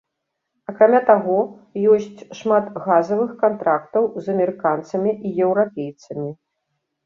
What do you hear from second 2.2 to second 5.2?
шмат газавых кантрактаў з амерыканцамі